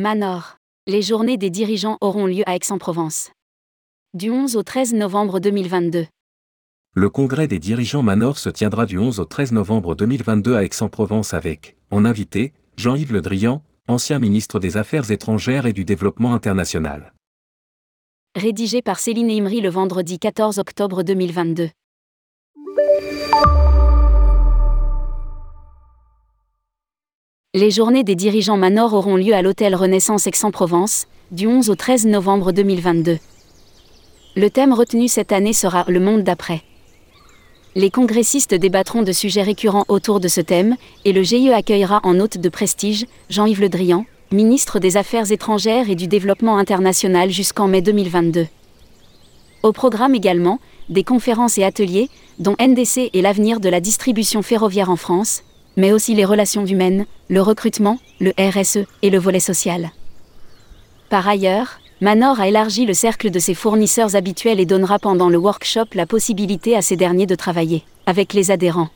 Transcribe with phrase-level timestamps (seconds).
[0.00, 0.58] Manor.
[0.86, 3.32] Les journées des dirigeants auront lieu à Aix-en-Provence.
[4.14, 6.06] Du 11 au 13 novembre 2022.
[6.94, 11.34] Le congrès des dirigeants Manor se tiendra du 11 au 13 novembre 2022 à Aix-en-Provence
[11.34, 17.12] avec, en invité, Jean-Yves Le Drian, ancien ministre des Affaires étrangères et du Développement international.
[18.36, 21.70] Rédigé par Céline Imri le vendredi 14 octobre 2022.
[27.60, 32.06] Les journées des dirigeants Manor auront lieu à l'hôtel Renaissance Aix-en-Provence, du 11 au 13
[32.06, 33.18] novembre 2022.
[34.36, 36.62] Le thème retenu cette année sera Le monde d'après.
[37.74, 42.20] Les congressistes débattront de sujets récurrents autour de ce thème, et le GIE accueillera en
[42.20, 47.66] hôte de prestige Jean-Yves Le Drian, ministre des Affaires étrangères et du Développement international jusqu'en
[47.66, 48.46] mai 2022.
[49.64, 54.90] Au programme également, des conférences et ateliers, dont NDC et l'avenir de la distribution ferroviaire
[54.90, 55.42] en France,
[55.78, 59.92] mais aussi les relations humaines, le recrutement, le RSE et le volet social.
[61.08, 65.38] Par ailleurs, Manor a élargi le cercle de ses fournisseurs habituels et donnera pendant le
[65.38, 68.90] workshop la possibilité à ces derniers de travailler avec les adhérents.